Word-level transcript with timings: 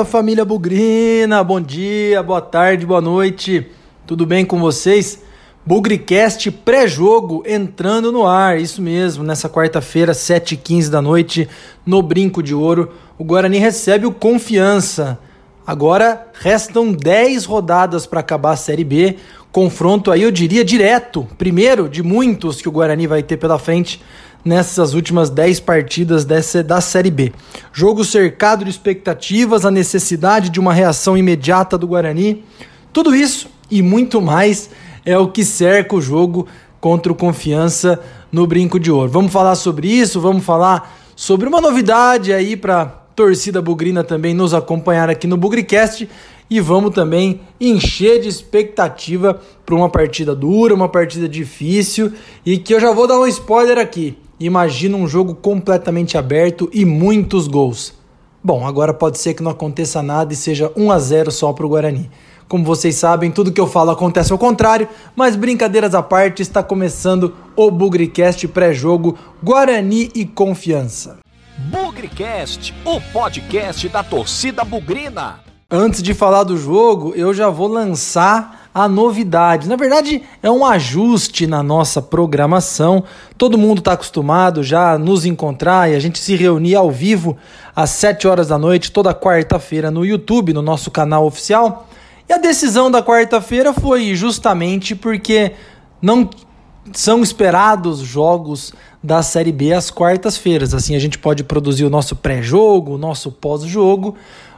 Fala 0.00 0.08
família 0.08 0.46
Bugrina, 0.46 1.44
bom 1.44 1.60
dia, 1.60 2.22
boa 2.22 2.40
tarde, 2.40 2.86
boa 2.86 3.02
noite, 3.02 3.66
tudo 4.06 4.24
bem 4.24 4.46
com 4.46 4.58
vocês? 4.58 5.22
Bugricast 5.66 6.50
pré-jogo 6.50 7.42
entrando 7.46 8.10
no 8.10 8.26
ar, 8.26 8.58
isso 8.58 8.80
mesmo, 8.80 9.22
nessa 9.22 9.46
quarta-feira, 9.46 10.12
7h15 10.12 10.88
da 10.88 11.02
noite, 11.02 11.46
no 11.84 12.00
Brinco 12.00 12.42
de 12.42 12.54
Ouro, 12.54 12.90
o 13.18 13.24
Guarani 13.24 13.58
recebe 13.58 14.06
o 14.06 14.12
Confiança. 14.12 15.18
Agora 15.66 16.28
restam 16.32 16.92
10 16.92 17.44
rodadas 17.44 18.06
para 18.06 18.20
acabar 18.20 18.52
a 18.52 18.56
Série 18.56 18.84
B, 18.84 19.18
confronto 19.52 20.10
aí 20.10 20.22
eu 20.22 20.30
diria 20.30 20.64
direto, 20.64 21.28
primeiro 21.36 21.90
de 21.90 22.02
muitos 22.02 22.62
que 22.62 22.68
o 22.70 22.72
Guarani 22.72 23.06
vai 23.06 23.22
ter 23.22 23.36
pela 23.36 23.58
frente 23.58 24.00
nessas 24.44 24.94
últimas 24.94 25.30
10 25.30 25.60
partidas 25.60 26.24
dessa, 26.24 26.62
da 26.62 26.80
Série 26.80 27.10
B. 27.10 27.32
Jogo 27.72 28.04
cercado 28.04 28.64
de 28.64 28.70
expectativas, 28.70 29.64
a 29.64 29.70
necessidade 29.70 30.50
de 30.50 30.60
uma 30.60 30.72
reação 30.72 31.16
imediata 31.16 31.76
do 31.76 31.86
Guarani. 31.86 32.44
Tudo 32.92 33.14
isso 33.14 33.48
e 33.70 33.82
muito 33.82 34.20
mais 34.20 34.70
é 35.04 35.16
o 35.16 35.28
que 35.28 35.44
cerca 35.44 35.94
o 35.94 36.00
jogo 36.00 36.46
contra 36.80 37.12
o 37.12 37.16
Confiança 37.16 38.00
no 38.32 38.46
Brinco 38.46 38.80
de 38.80 38.90
Ouro. 38.90 39.10
Vamos 39.10 39.32
falar 39.32 39.54
sobre 39.54 39.88
isso, 39.88 40.20
vamos 40.20 40.44
falar 40.44 40.96
sobre 41.14 41.46
uma 41.46 41.60
novidade 41.60 42.32
aí 42.32 42.56
para 42.56 42.86
torcida 43.14 43.60
bugrina 43.60 44.02
também 44.02 44.32
nos 44.32 44.54
acompanhar 44.54 45.10
aqui 45.10 45.26
no 45.26 45.36
Bugricast 45.36 46.08
e 46.48 46.58
vamos 46.58 46.94
também 46.94 47.42
encher 47.60 48.20
de 48.20 48.28
expectativa 48.28 49.40
para 49.64 49.74
uma 49.74 49.90
partida 49.90 50.34
dura, 50.34 50.74
uma 50.74 50.88
partida 50.88 51.28
difícil 51.28 52.12
e 52.44 52.56
que 52.56 52.74
eu 52.74 52.80
já 52.80 52.92
vou 52.92 53.06
dar 53.06 53.20
um 53.20 53.26
spoiler 53.26 53.78
aqui. 53.78 54.16
Imagina 54.40 54.96
um 54.96 55.06
jogo 55.06 55.34
completamente 55.34 56.16
aberto 56.16 56.70
e 56.72 56.86
muitos 56.86 57.46
gols. 57.46 57.92
Bom, 58.42 58.66
agora 58.66 58.94
pode 58.94 59.18
ser 59.18 59.34
que 59.34 59.42
não 59.42 59.50
aconteça 59.50 60.02
nada 60.02 60.32
e 60.32 60.36
seja 60.36 60.72
1 60.74 60.90
a 60.90 60.98
0 60.98 61.30
só 61.30 61.52
para 61.52 61.66
o 61.66 61.68
Guarani. 61.68 62.10
Como 62.48 62.64
vocês 62.64 62.96
sabem, 62.96 63.30
tudo 63.30 63.52
que 63.52 63.60
eu 63.60 63.66
falo 63.66 63.90
acontece 63.90 64.32
ao 64.32 64.38
contrário, 64.38 64.88
mas 65.14 65.36
brincadeiras 65.36 65.94
à 65.94 66.02
parte, 66.02 66.40
está 66.40 66.62
começando 66.62 67.34
o 67.54 67.70
Bugricast 67.70 68.48
pré-jogo 68.48 69.18
Guarani 69.44 70.10
e 70.14 70.24
Confiança. 70.24 71.18
Bugricast, 71.70 72.74
o 72.86 72.98
podcast 73.12 73.86
da 73.90 74.02
torcida 74.02 74.64
bugrina. 74.64 75.40
Antes 75.70 76.02
de 76.02 76.14
falar 76.14 76.44
do 76.44 76.56
jogo, 76.56 77.12
eu 77.14 77.34
já 77.34 77.50
vou 77.50 77.68
lançar 77.68 78.59
a 78.74 78.88
novidade. 78.88 79.68
Na 79.68 79.76
verdade, 79.76 80.22
é 80.42 80.50
um 80.50 80.64
ajuste 80.64 81.46
na 81.46 81.62
nossa 81.62 82.00
programação. 82.00 83.04
Todo 83.36 83.58
mundo 83.58 83.80
está 83.80 83.92
acostumado 83.92 84.62
já 84.62 84.92
a 84.92 84.98
nos 84.98 85.24
encontrar 85.24 85.90
e 85.90 85.94
a 85.94 86.00
gente 86.00 86.18
se 86.18 86.36
reunir 86.36 86.76
ao 86.76 86.90
vivo 86.90 87.36
às 87.74 87.90
7 87.90 88.28
horas 88.28 88.48
da 88.48 88.58
noite, 88.58 88.92
toda 88.92 89.14
quarta-feira, 89.14 89.90
no 89.90 90.04
YouTube, 90.04 90.52
no 90.52 90.62
nosso 90.62 90.90
canal 90.90 91.26
oficial. 91.26 91.88
E 92.28 92.32
a 92.32 92.38
decisão 92.38 92.90
da 92.90 93.02
quarta-feira 93.02 93.72
foi 93.72 94.14
justamente 94.14 94.94
porque 94.94 95.52
não 96.00 96.30
são 96.92 97.22
esperados 97.22 97.98
jogos 97.98 98.72
da 99.02 99.22
Série 99.22 99.52
B 99.52 99.72
às 99.72 99.90
quartas-feiras. 99.90 100.72
Assim 100.72 100.94
a 100.94 100.98
gente 101.00 101.18
pode 101.18 101.42
produzir 101.42 101.84
o 101.84 101.90
nosso 101.90 102.14
pré-jogo, 102.14 102.94
o 102.94 102.98
nosso 102.98 103.32
pós-jogo, 103.32 104.14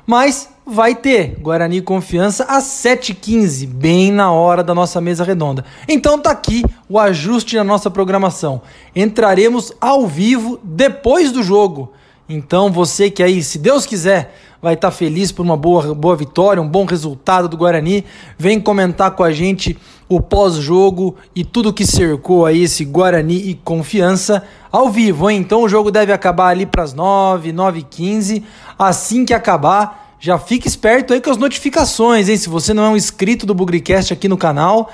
mas 0.07 0.52
vai 0.73 0.95
ter 0.95 1.37
Guarani 1.39 1.83
Confiança 1.83 2.45
às 2.45 2.65
7h15, 2.65 3.67
bem 3.67 4.11
na 4.11 4.33
hora 4.33 4.65
da 4.65 4.75
nossa 4.75 5.03
mesa 5.03 5.23
redonda. 5.23 5.67
Então 5.87 6.19
tá 6.19 6.31
aqui 6.31 6.65
o 6.89 6.99
ajuste 6.99 7.57
na 7.57 7.65
nossa 7.65 7.91
programação. 7.91 8.63
Entraremos 8.97 9.71
ao 9.79 10.07
vivo 10.07 10.59
depois 10.65 11.31
do 11.31 11.43
jogo. 11.43 11.93
Então 12.27 12.73
você 12.73 13.11
que 13.11 13.23
aí, 13.23 13.43
se 13.43 13.59
Deus 13.59 13.85
quiser, 13.85 14.35
vai 14.63 14.73
estar 14.73 14.91
tá 14.91 14.97
feliz 14.97 15.31
por 15.31 15.43
uma 15.43 15.59
boa, 15.59 15.95
boa 15.95 16.17
vitória, 16.17 16.63
um 16.63 16.69
bom 16.69 16.87
resultado 16.87 17.49
do 17.49 17.57
Guarani, 17.57 18.05
vem 18.39 18.59
comentar 18.59 19.11
com 19.11 19.23
a 19.23 19.31
gente 19.31 19.77
o 20.09 20.21
pós-jogo 20.21 21.17
e 21.35 21.45
tudo 21.45 21.73
que 21.73 21.85
cercou 21.85 22.47
aí 22.47 22.63
esse 22.63 22.85
Guarani 22.85 23.51
e 23.51 23.55
Confiança 23.57 24.43
ao 24.71 24.89
vivo, 24.89 25.29
hein? 25.29 25.39
Então 25.39 25.63
o 25.63 25.69
jogo 25.69 25.91
deve 25.91 26.13
acabar 26.13 26.49
ali 26.49 26.65
para 26.65 26.83
as 26.83 26.95
9, 26.95 27.53
9 27.53 27.81
e 27.81 27.83
15. 27.83 28.43
Assim 28.79 29.27
que 29.27 29.35
acabar, 29.35 30.12
já 30.25 30.39
fique 30.39 30.69
esperto 30.69 31.13
aí 31.13 31.21
com 31.21 31.31
as 31.31 31.37
notificações, 31.37 32.29
hein? 32.29 32.37
Se 32.37 32.49
você 32.49 32.73
não 32.73 32.85
é 32.85 32.89
um 32.91 32.97
inscrito 32.97 33.45
do 33.45 33.53
Bugricast 33.53 34.13
aqui 34.13 34.29
no 34.29 34.37
canal, 34.37 34.89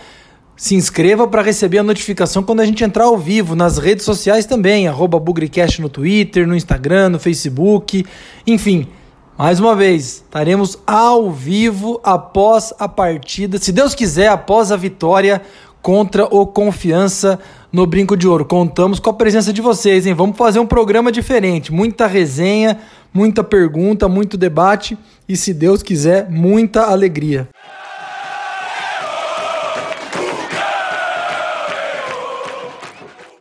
se 0.56 0.74
inscreva 0.74 1.28
para 1.28 1.42
receber 1.42 1.76
a 1.76 1.82
notificação 1.82 2.42
quando 2.42 2.60
a 2.60 2.64
gente 2.64 2.82
entrar 2.82 3.04
ao 3.04 3.18
vivo, 3.18 3.54
nas 3.54 3.76
redes 3.76 4.06
sociais 4.06 4.46
também, 4.46 4.88
arroba 4.88 5.20
Bugricast 5.20 5.82
no 5.82 5.90
Twitter, 5.90 6.48
no 6.48 6.56
Instagram, 6.56 7.10
no 7.10 7.18
Facebook, 7.18 8.06
enfim. 8.46 8.88
Mais 9.36 9.60
uma 9.60 9.76
vez, 9.76 10.24
estaremos 10.24 10.78
ao 10.86 11.30
vivo 11.30 12.00
após 12.02 12.72
a 12.78 12.88
partida, 12.88 13.58
se 13.58 13.70
Deus 13.70 13.94
quiser, 13.94 14.28
após 14.28 14.72
a 14.72 14.76
vitória 14.78 15.42
contra 15.82 16.24
o 16.24 16.46
Confiança 16.46 17.38
no 17.72 17.86
Brinco 17.86 18.16
de 18.16 18.26
Ouro. 18.26 18.44
Contamos 18.44 18.98
com 18.98 19.10
a 19.10 19.14
presença 19.14 19.52
de 19.52 19.60
vocês, 19.60 20.06
hein? 20.06 20.14
Vamos 20.14 20.36
fazer 20.36 20.58
um 20.58 20.66
programa 20.66 21.12
diferente, 21.12 21.72
muita 21.72 22.06
resenha, 22.06 22.78
muita 23.12 23.44
pergunta, 23.44 24.08
muito 24.08 24.36
debate 24.36 24.96
e, 25.28 25.36
se 25.36 25.52
Deus 25.54 25.82
quiser, 25.82 26.30
muita 26.30 26.84
alegria. 26.84 27.48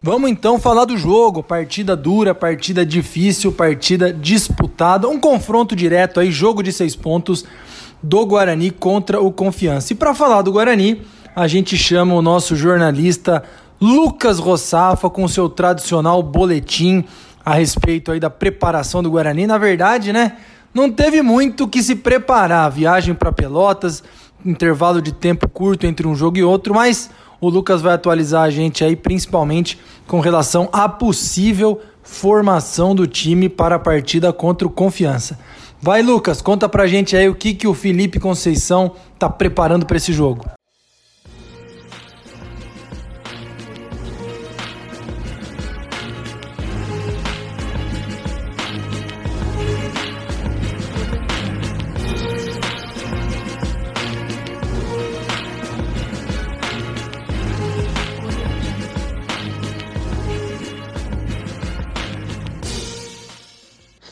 Vamos 0.02 0.30
então 0.30 0.58
falar 0.58 0.86
do 0.86 0.98
jogo, 0.98 1.44
partida 1.44 1.94
dura, 1.94 2.34
partida 2.34 2.86
difícil, 2.86 3.52
partida 3.52 4.14
disputada, 4.14 5.10
um 5.10 5.20
confronto 5.20 5.76
direto 5.76 6.22
aí, 6.22 6.32
jogo 6.32 6.64
de 6.64 6.72
seis 6.72 6.96
pontos 6.96 7.44
do 8.02 8.26
Guarani 8.26 8.72
contra 8.72 9.20
o 9.20 9.30
Confiança. 9.34 9.92
E 9.92 9.96
para 9.98 10.14
falar 10.14 10.44
do 10.44 10.52
Guarani, 10.54 11.02
a 11.38 11.46
gente 11.46 11.78
chama 11.78 12.16
o 12.16 12.22
nosso 12.22 12.56
jornalista 12.56 13.44
Lucas 13.80 14.40
Rossafa 14.40 15.08
com 15.08 15.28
seu 15.28 15.48
tradicional 15.48 16.24
boletim 16.24 17.06
a 17.46 17.54
respeito 17.54 18.12
aí 18.12 18.20
da 18.20 18.28
preparação 18.28 19.04
do 19.04 19.12
Guarani. 19.12 19.46
Na 19.46 19.60
verdade, 19.60 20.12
né, 20.12 20.38
não 20.74 20.92
teve 20.92 21.22
muito 21.22 21.68
que 21.68 21.84
se 21.84 21.96
preparar. 21.96 22.72
Viagem 22.72 23.14
para 23.14 23.32
Pelotas, 23.32 24.04
intervalo 24.44 25.00
de 25.00 25.12
tempo 25.12 25.48
curto 25.48 25.86
entre 25.86 26.08
um 26.08 26.16
jogo 26.16 26.40
e 26.40 26.44
outro, 26.44 26.74
mas 26.74 27.12
o 27.40 27.50
Lucas 27.50 27.84
vai 27.84 27.94
atualizar 27.94 28.42
a 28.42 28.50
gente 28.50 28.84
aí 28.84 28.96
principalmente 28.96 29.80
com 30.08 30.20
relação 30.20 30.68
à 30.74 30.90
possível 30.90 31.80
formação 32.02 32.96
do 32.96 33.06
time 33.06 33.48
para 33.48 33.76
a 33.76 33.80
partida 33.80 34.34
contra 34.34 34.68
o 34.68 34.72
Confiança. 34.72 35.38
Vai, 35.80 36.02
Lucas, 36.02 36.42
conta 36.42 36.68
pra 36.68 36.88
gente 36.88 37.16
aí 37.16 37.30
o 37.30 37.36
que, 37.36 37.54
que 37.54 37.68
o 37.68 37.76
Felipe 37.76 38.20
Conceição 38.20 38.94
tá 39.20 39.30
preparando 39.30 39.86
para 39.86 39.98
esse 39.98 40.12
jogo. 40.12 40.57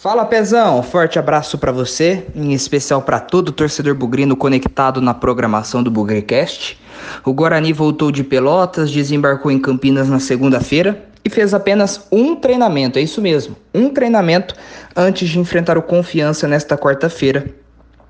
Fala 0.05 0.23
Pezão, 0.23 0.83
forte 0.83 1.17
abraço 1.17 1.57
para 1.57 1.71
você, 1.71 2.27
em 2.35 2.53
especial 2.53 3.01
para 3.01 3.19
todo 3.19 3.51
torcedor 3.51 3.95
bugrino 3.95 4.37
conectado 4.37 5.01
na 5.01 5.15
programação 5.15 5.81
do 5.81 5.89
Bugricast. 5.89 6.79
O 7.25 7.33
Guarani 7.33 7.73
voltou 7.73 8.11
de 8.11 8.23
Pelotas, 8.23 8.91
desembarcou 8.91 9.49
em 9.51 9.57
Campinas 9.57 10.07
na 10.07 10.19
segunda-feira 10.19 11.03
e 11.25 11.29
fez 11.29 11.55
apenas 11.55 12.05
um 12.11 12.35
treinamento, 12.35 12.99
é 12.99 13.01
isso 13.01 13.19
mesmo, 13.19 13.55
um 13.73 13.89
treinamento 13.89 14.53
antes 14.95 15.27
de 15.27 15.39
enfrentar 15.39 15.75
o 15.75 15.81
Confiança 15.81 16.47
nesta 16.47 16.77
quarta-feira 16.77 17.47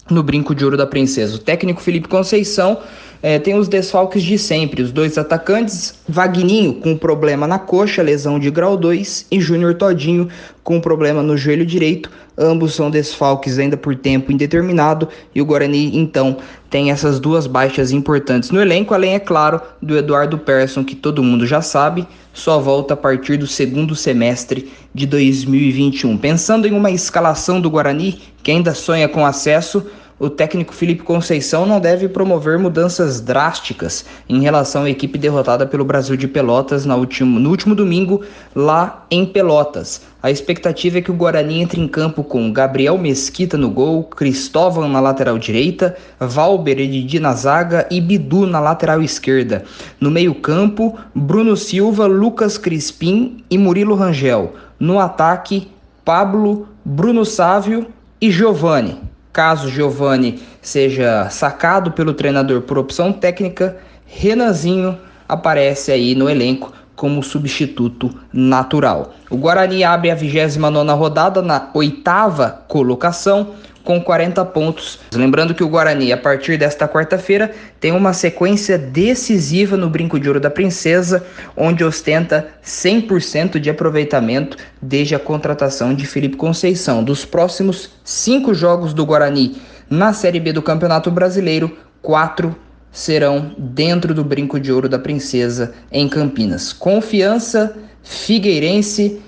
no 0.09 0.21
Brinco 0.21 0.53
de 0.53 0.63
Ouro 0.63 0.77
da 0.77 0.85
Princesa. 0.85 1.35
O 1.35 1.39
técnico 1.39 1.81
Felipe 1.81 2.07
Conceição 2.07 2.79
é, 3.21 3.39
tem 3.39 3.57
os 3.57 3.67
desfalques 3.67 4.21
de 4.21 4.37
sempre, 4.37 4.81
os 4.83 4.91
dois 4.91 5.17
atacantes, 5.17 5.95
Vagninho 6.07 6.75
com 6.75 6.95
problema 6.95 7.47
na 7.47 7.57
coxa, 7.57 8.03
lesão 8.03 8.37
de 8.37 8.51
grau 8.51 8.77
2, 8.77 9.27
e 9.31 9.39
Júnior 9.39 9.73
Todinho 9.73 10.29
com 10.63 10.79
problema 10.79 11.23
no 11.23 11.35
joelho 11.35 11.65
direito. 11.65 12.11
Ambos 12.37 12.75
são 12.75 12.91
desfalques 12.91 13.57
ainda 13.57 13.77
por 13.77 13.95
tempo 13.95 14.31
indeterminado 14.31 15.07
e 15.33 15.41
o 15.41 15.45
Guarani 15.45 15.97
então 15.97 16.37
tem 16.69 16.91
essas 16.91 17.19
duas 17.19 17.47
baixas 17.47 17.91
importantes 17.91 18.51
no 18.51 18.61
elenco, 18.61 18.93
além, 18.93 19.13
é 19.13 19.19
claro, 19.19 19.61
do 19.81 19.97
Eduardo 19.97 20.37
Persson, 20.37 20.83
que 20.83 20.95
todo 20.95 21.23
mundo 21.23 21.47
já 21.47 21.61
sabe, 21.61 22.05
só 22.33 22.59
volta 22.59 22.93
a 22.93 22.97
partir 22.97 23.37
do 23.37 23.47
segundo 23.47 23.95
semestre 23.95 24.69
de 24.93 25.05
2021. 25.05 26.17
Pensando 26.17 26.67
em 26.67 26.73
uma 26.73 26.91
escalação 26.91 27.61
do 27.61 27.69
Guarani 27.69 28.19
que 28.43 28.51
ainda 28.51 28.73
sonha 28.73 29.07
com 29.07 29.25
acesso, 29.25 29.85
o 30.17 30.29
técnico 30.29 30.73
Felipe 30.73 31.03
Conceição 31.03 31.65
não 31.65 31.79
deve 31.79 32.07
promover 32.07 32.57
mudanças 32.57 33.19
drásticas 33.19 34.05
em 34.29 34.41
relação 34.41 34.83
à 34.83 34.89
equipe 34.89 35.17
derrotada 35.17 35.67
pelo 35.67 35.83
Brasil 35.83 36.15
de 36.15 36.27
Pelotas 36.27 36.85
no 36.85 36.95
último, 36.95 37.37
no 37.37 37.49
último 37.49 37.75
domingo 37.75 38.21
lá 38.55 39.05
em 39.11 39.25
Pelotas. 39.25 40.03
A 40.23 40.31
expectativa 40.31 40.97
é 40.97 41.01
que 41.01 41.11
o 41.11 41.15
Guarani 41.15 41.61
entre 41.61 41.81
em 41.81 41.87
campo 41.87 42.23
com 42.23 42.51
Gabriel 42.51 42.97
Mesquita 42.97 43.57
no 43.57 43.69
gol, 43.69 44.03
Cristóvão 44.05 44.87
na 44.87 45.01
lateral 45.01 45.37
direita, 45.37 45.95
Valber 46.19 46.79
Edidi 46.79 47.19
na 47.19 47.33
zaga 47.33 47.85
e 47.91 47.99
Bidu 47.99 48.47
na 48.47 48.59
lateral 48.59 49.01
esquerda. 49.01 49.65
No 49.99 50.09
meio-campo, 50.09 50.97
Bruno 51.13 51.57
Silva, 51.57 52.07
Lucas 52.07 52.57
Crispim 52.57 53.43
e 53.51 53.57
Murilo 53.57 53.95
Rangel. 53.95 54.53
No 54.79 54.97
ataque, 54.97 55.67
Pablo, 56.05 56.69
Bruno 56.83 57.25
Sávio 57.25 57.87
e 58.21 58.31
Giovani. 58.31 59.14
Caso 59.35 59.67
Giovani 59.67 60.41
seja 60.61 61.29
sacado 61.29 61.91
pelo 61.91 62.13
treinador 62.13 62.61
por 62.61 62.77
opção 62.77 63.11
técnica, 63.11 63.75
Renanzinho 64.05 64.97
aparece 65.27 65.91
aí 65.91 66.15
no 66.15 66.29
elenco 66.29 66.71
como 66.95 67.21
substituto 67.21 68.09
natural. 68.31 69.13
O 69.29 69.35
Guarani 69.35 69.83
abre 69.83 70.09
a 70.09 70.15
29 70.15 70.89
rodada 70.93 71.41
na 71.41 71.69
oitava 71.73 72.63
colocação 72.69 73.49
com 73.85 74.01
40 74.01 74.43
pontos. 74.45 74.99
Lembrando 75.13 75.53
que 75.53 75.63
o 75.63 75.69
Guarani, 75.69 76.11
a 76.11 76.17
partir 76.17 76.57
desta 76.57 76.87
quarta-feira, 76.87 77.51
tem 77.79 77.91
uma 77.91 78.11
sequência 78.11 78.77
decisiva 78.77 79.77
no 79.77 79.89
Brinco 79.89 80.19
de 80.19 80.27
Ouro 80.27 80.39
da 80.39 80.49
Princesa, 80.49 81.25
onde 81.55 81.83
ostenta 81.83 82.47
100% 82.65 83.59
de 83.59 83.69
aproveitamento 83.69 84.57
desde 84.81 85.15
a 85.15 85.19
contratação 85.19 85.93
de 85.93 86.05
Felipe 86.05 86.35
Conceição. 86.35 87.03
Dos 87.03 87.23
próximos 87.23 87.91
cinco 88.03 88.53
jogos 88.53 88.93
do 88.93 89.05
Guarani 89.05 89.61
na 89.89 90.11
Série 90.11 90.39
B 90.39 90.51
do 90.51 90.63
Campeonato 90.63 91.11
Brasileiro, 91.11 91.77
quatro 92.01 92.55
serão 92.91 93.53
dentro 93.57 94.13
do 94.13 94.23
Brinco 94.23 94.59
de 94.59 94.71
Ouro 94.71 94.89
da 94.89 94.97
Princesa 94.97 95.73
em 95.91 96.09
Campinas. 96.09 96.73
Confiança, 96.73 97.75
Figueirense 98.01 99.21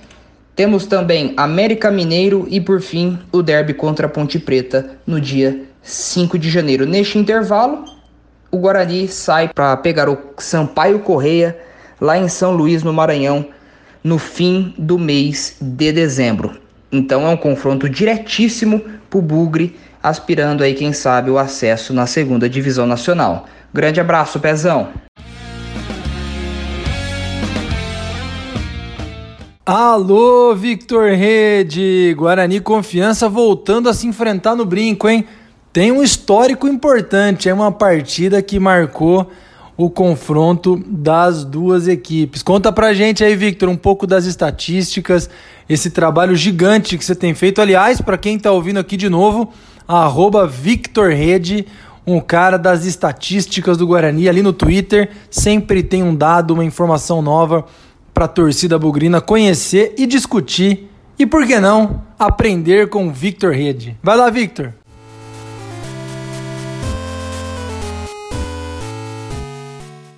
temos 0.58 0.88
também 0.88 1.36
América 1.38 1.92
Mineiro 1.92 2.48
e, 2.50 2.60
por 2.60 2.82
fim, 2.82 3.20
o 3.32 3.44
derby 3.44 3.76
contra 3.76 4.08
a 4.08 4.10
Ponte 4.10 4.40
Preta 4.40 4.98
no 5.06 5.22
dia 5.22 5.62
5 5.84 6.38
de 6.40 6.50
janeiro. 6.50 6.84
Neste 6.84 7.20
intervalo, 7.20 7.86
o 8.50 8.58
Guarani 8.58 9.08
sai 9.08 9.50
para 9.50 9.78
pegar 9.78 10.10
o 10.10 10.18
Sampaio 10.40 10.98
Correia 11.00 11.56
lá 12.02 12.18
em 12.18 12.28
São 12.28 12.54
Luís, 12.54 12.82
no 12.82 12.92
Maranhão, 12.92 13.46
no 14.04 14.18
fim 14.18 14.74
do 14.80 14.98
mês 14.98 15.58
de 15.62 15.92
dezembro. 15.92 16.60
Então 16.92 17.28
é 17.28 17.30
um 17.30 17.38
confronto 17.38 17.88
diretíssimo 17.88 18.82
para 19.12 19.20
o 19.20 19.22
Bugre, 19.22 19.78
aspirando 20.02 20.64
aí, 20.64 20.74
quem 20.74 20.92
sabe, 20.92 21.30
o 21.30 21.38
acesso 21.38 21.94
na 21.94 22.08
segunda 22.08 22.50
divisão 22.50 22.88
nacional. 22.88 23.46
Grande 23.72 24.02
abraço, 24.02 24.40
Pezão! 24.40 25.07
Alô, 29.68 30.56
Victor 30.56 31.12
Rede! 31.12 32.16
Guarani 32.18 32.62
Confiança 32.62 33.28
voltando 33.28 33.90
a 33.90 33.94
se 33.94 34.08
enfrentar 34.08 34.56
no 34.56 34.64
brinco, 34.64 35.10
hein? 35.10 35.26
Tem 35.74 35.92
um 35.92 36.02
histórico 36.02 36.70
importante, 36.70 37.50
é 37.50 37.54
uma 37.54 37.70
partida 37.70 38.42
que 38.42 38.62
marcou 38.62 39.30
o 39.76 39.90
confronto 39.90 40.82
das 40.88 41.44
duas 41.44 41.86
equipes. 41.86 42.42
Conta 42.42 42.72
pra 42.72 42.94
gente 42.94 43.26
aí, 43.26 43.36
Victor, 43.36 43.68
um 43.68 43.76
pouco 43.76 44.08
das 44.08 44.24
estatísticas, 44.24 45.30
esse 45.68 45.90
trabalho 45.90 46.34
gigante 46.34 46.98
que 46.98 47.04
você 47.04 47.14
tem 47.14 47.34
feito. 47.34 47.62
Aliás, 47.62 48.00
para 48.00 48.18
quem 48.18 48.40
tá 48.40 48.50
ouvindo 48.50 48.80
aqui 48.80 48.96
de 48.96 49.10
novo, 49.10 49.52
arroba 49.86 50.48
Victor 50.48 51.10
Rede, 51.10 51.68
um 52.06 52.22
cara 52.22 52.56
das 52.56 52.86
estatísticas 52.86 53.76
do 53.76 53.86
Guarani 53.86 54.30
ali 54.30 54.42
no 54.42 54.54
Twitter, 54.54 55.10
sempre 55.30 55.84
tem 55.84 56.04
um 56.04 56.16
dado, 56.16 56.54
uma 56.54 56.64
informação 56.64 57.22
nova 57.22 57.66
para 58.18 58.26
a 58.26 58.28
torcida 58.28 58.80
bugrina 58.80 59.22
conhecer 59.22 59.94
e 59.96 60.08
discutir 60.08 60.90
e, 61.20 61.24
por 61.28 61.46
que 61.46 61.60
não, 61.60 62.02
aprender 62.18 62.90
com 62.90 63.12
Victor 63.12 63.54
Rede. 63.54 63.96
Vai 64.02 64.18
lá, 64.18 64.28
Victor! 64.32 64.74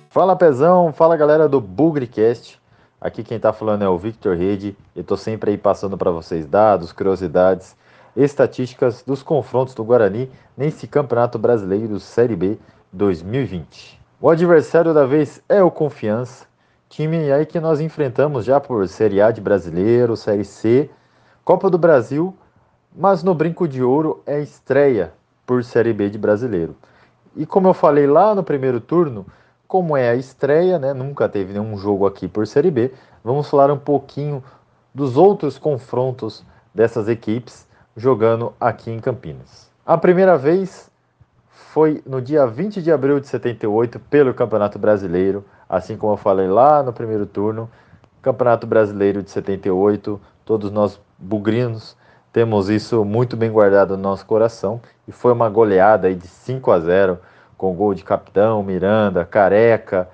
Fala 0.08 0.34
Pezão, 0.34 0.94
fala 0.94 1.14
galera 1.14 1.46
do 1.46 1.60
Bugrecast. 1.60 2.58
Aqui 2.98 3.22
quem 3.22 3.38
tá 3.38 3.52
falando 3.52 3.84
é 3.84 3.88
o 3.90 3.98
Victor 3.98 4.34
Rede. 4.34 4.74
Eu 4.96 5.04
tô 5.04 5.14
sempre 5.14 5.50
aí 5.50 5.58
passando 5.58 5.98
para 5.98 6.10
vocês 6.10 6.46
dados, 6.46 6.92
curiosidades, 6.92 7.76
estatísticas 8.16 9.02
dos 9.02 9.22
confrontos 9.22 9.74
do 9.74 9.84
Guarani 9.84 10.30
nesse 10.56 10.86
Campeonato 10.86 11.38
Brasileiro 11.38 12.00
Série 12.00 12.34
B 12.34 12.56
2020. 12.94 14.00
O 14.18 14.30
adversário 14.30 14.94
da 14.94 15.04
vez 15.04 15.42
é 15.46 15.62
o 15.62 15.70
Confiança, 15.70 16.48
Time 16.90 17.30
aí 17.30 17.46
que 17.46 17.60
nós 17.60 17.80
enfrentamos 17.80 18.44
já 18.44 18.58
por 18.58 18.86
Série 18.88 19.22
A 19.22 19.30
de 19.30 19.40
Brasileiro, 19.40 20.16
Série 20.16 20.44
C, 20.44 20.90
Copa 21.44 21.70
do 21.70 21.78
Brasil, 21.78 22.36
mas 22.92 23.22
no 23.22 23.32
Brinco 23.32 23.68
de 23.68 23.80
Ouro 23.80 24.20
é 24.26 24.40
estreia 24.40 25.12
por 25.46 25.62
Série 25.62 25.92
B 25.92 26.10
de 26.10 26.18
Brasileiro. 26.18 26.74
E 27.36 27.46
como 27.46 27.68
eu 27.68 27.74
falei 27.74 28.08
lá 28.08 28.34
no 28.34 28.42
primeiro 28.42 28.80
turno, 28.80 29.24
como 29.68 29.96
é 29.96 30.10
a 30.10 30.16
estreia, 30.16 30.80
né, 30.80 30.92
nunca 30.92 31.28
teve 31.28 31.52
nenhum 31.52 31.78
jogo 31.78 32.08
aqui 32.08 32.26
por 32.26 32.44
Série 32.44 32.72
B, 32.72 32.92
vamos 33.22 33.48
falar 33.48 33.70
um 33.70 33.78
pouquinho 33.78 34.42
dos 34.92 35.16
outros 35.16 35.58
confrontos 35.58 36.44
dessas 36.74 37.08
equipes 37.08 37.68
jogando 37.96 38.52
aqui 38.58 38.90
em 38.90 38.98
Campinas. 38.98 39.70
A 39.86 39.96
primeira 39.96 40.36
vez 40.36 40.90
foi 41.50 42.02
no 42.04 42.20
dia 42.20 42.44
20 42.48 42.82
de 42.82 42.90
abril 42.90 43.20
de 43.20 43.28
78 43.28 44.00
pelo 44.00 44.34
Campeonato 44.34 44.76
Brasileiro, 44.76 45.44
assim 45.70 45.96
como 45.96 46.14
eu 46.14 46.16
falei 46.16 46.48
lá 46.48 46.82
no 46.82 46.92
primeiro 46.92 47.24
turno, 47.24 47.70
Campeonato 48.20 48.66
Brasileiro 48.66 49.22
de 49.22 49.30
78, 49.30 50.20
todos 50.44 50.70
nós 50.70 51.00
bugrinos 51.16 51.96
temos 52.32 52.68
isso 52.68 53.04
muito 53.04 53.36
bem 53.36 53.50
guardado 53.50 53.96
no 53.96 54.02
nosso 54.02 54.26
coração 54.26 54.80
e 55.06 55.12
foi 55.12 55.32
uma 55.32 55.48
goleada 55.48 56.08
aí 56.08 56.14
de 56.14 56.26
5 56.26 56.70
a 56.70 56.78
0 56.80 57.18
com 57.56 57.74
gol 57.74 57.94
de 57.94 58.04
Capitão, 58.04 58.62
Miranda, 58.62 59.24
Careca, 59.24 60.08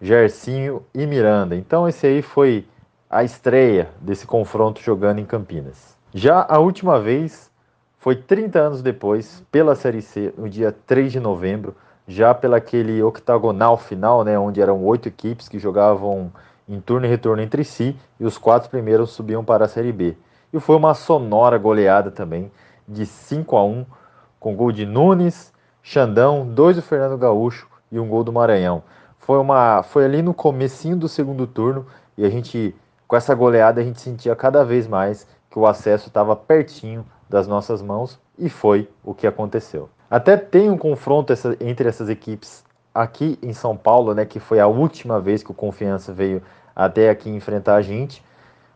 Gercinho 0.00 0.82
e 0.94 1.06
Miranda. 1.06 1.54
Então 1.54 1.88
esse 1.88 2.06
aí 2.06 2.22
foi 2.22 2.66
a 3.10 3.24
estreia 3.24 3.88
desse 4.00 4.26
confronto 4.26 4.80
jogando 4.80 5.18
em 5.18 5.24
Campinas. 5.24 5.96
Já 6.12 6.46
a 6.48 6.58
última 6.58 7.00
vez 7.00 7.50
foi 7.98 8.16
30 8.16 8.58
anos 8.58 8.82
depois, 8.82 9.42
pela 9.50 9.74
Série 9.74 10.02
C, 10.02 10.32
no 10.36 10.48
dia 10.48 10.74
3 10.86 11.12
de 11.12 11.20
novembro, 11.20 11.74
já 12.08 12.32
pela 12.32 12.56
aquele 12.56 13.02
octagonal 13.02 13.76
final, 13.76 14.24
né, 14.24 14.38
onde 14.38 14.62
eram 14.62 14.82
oito 14.82 15.06
equipes 15.06 15.46
que 15.46 15.58
jogavam 15.58 16.32
em 16.66 16.80
turno 16.80 17.04
e 17.06 17.08
retorno 17.08 17.42
entre 17.42 17.62
si, 17.62 17.94
e 18.18 18.24
os 18.24 18.38
quatro 18.38 18.70
primeiros 18.70 19.10
subiam 19.10 19.44
para 19.44 19.66
a 19.66 19.68
Série 19.68 19.92
B. 19.92 20.16
E 20.50 20.58
foi 20.58 20.74
uma 20.74 20.94
sonora 20.94 21.58
goleada 21.58 22.10
também, 22.10 22.50
de 22.88 23.04
5 23.04 23.54
a 23.54 23.62
1 23.62 23.84
com 24.40 24.56
gol 24.56 24.72
de 24.72 24.86
Nunes, 24.86 25.52
Xandão, 25.82 26.46
dois 26.46 26.76
do 26.76 26.82
Fernando 26.82 27.18
Gaúcho 27.18 27.68
e 27.92 27.98
um 27.98 28.08
gol 28.08 28.24
do 28.24 28.32
Maranhão. 28.32 28.82
Foi, 29.18 29.38
uma, 29.38 29.82
foi 29.82 30.06
ali 30.06 30.22
no 30.22 30.32
comecinho 30.32 30.96
do 30.96 31.08
segundo 31.08 31.46
turno, 31.46 31.86
e 32.16 32.24
a 32.24 32.30
gente, 32.30 32.74
com 33.06 33.16
essa 33.16 33.34
goleada, 33.34 33.82
a 33.82 33.84
gente 33.84 34.00
sentia 34.00 34.34
cada 34.34 34.64
vez 34.64 34.88
mais 34.88 35.26
que 35.50 35.58
o 35.58 35.66
acesso 35.66 36.08
estava 36.08 36.34
pertinho 36.34 37.04
das 37.28 37.46
nossas 37.46 37.82
mãos, 37.82 38.18
e 38.38 38.48
foi 38.48 38.88
o 39.04 39.12
que 39.12 39.26
aconteceu. 39.26 39.90
Até 40.10 40.36
tem 40.36 40.70
um 40.70 40.78
confronto 40.78 41.32
essa, 41.32 41.56
entre 41.60 41.88
essas 41.88 42.08
equipes 42.08 42.64
aqui 42.94 43.38
em 43.42 43.52
São 43.52 43.76
Paulo, 43.76 44.14
né, 44.14 44.24
que 44.24 44.40
foi 44.40 44.58
a 44.58 44.66
última 44.66 45.20
vez 45.20 45.42
que 45.42 45.50
o 45.50 45.54
Confiança 45.54 46.12
veio 46.12 46.42
até 46.74 47.10
aqui 47.10 47.28
enfrentar 47.28 47.76
a 47.76 47.82
gente. 47.82 48.22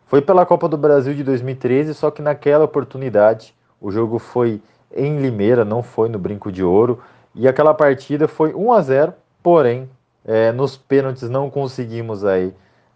Foi 0.05 0.21
pela 0.21 0.45
Copa 0.45 0.67
do 0.67 0.77
Brasil 0.77 1.13
de 1.13 1.23
2013, 1.23 1.93
só 1.93 2.11
que 2.11 2.21
naquela 2.21 2.65
oportunidade 2.65 3.55
o 3.81 3.91
jogo 3.91 4.19
foi 4.19 4.61
em 4.95 5.19
Limeira, 5.19 5.65
não 5.65 5.81
foi 5.81 6.07
no 6.07 6.19
Brinco 6.19 6.51
de 6.51 6.63
Ouro, 6.63 7.01
e 7.33 7.47
aquela 7.47 7.73
partida 7.73 8.27
foi 8.27 8.53
1 8.53 8.71
a 8.71 8.81
0, 8.81 9.13
porém 9.41 9.89
é, 10.23 10.51
nos 10.51 10.77
pênaltis 10.77 11.29
não 11.29 11.49
conseguimos 11.49 12.23
aí 12.23 12.53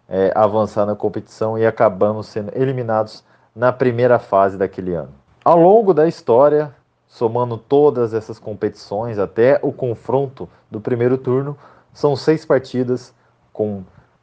é, 0.08 0.32
avançar 0.34 0.86
na 0.86 0.94
competição 0.94 1.58
e 1.58 1.66
acabamos 1.66 2.28
sendo 2.28 2.52
eliminados 2.54 3.24
na 3.54 3.72
primeira 3.72 4.18
fase 4.18 4.56
daquele 4.56 4.94
ano. 4.94 5.12
Ao 5.44 5.58
longo 5.58 5.92
da 5.92 6.06
história, 6.06 6.72
somando 7.08 7.56
todas 7.56 8.12
essas 8.14 8.38
competições 8.38 9.18
até 9.18 9.58
o 9.62 9.72
confronto 9.72 10.48
do 10.70 10.80
primeiro 10.80 11.16
turno, 11.16 11.56
são 11.92 12.14
seis 12.14 12.44
partidas 12.44 13.14
com 13.52 13.82